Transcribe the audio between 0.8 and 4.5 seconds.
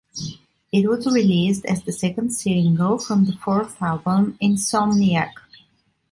was released as the second single from their fourth album,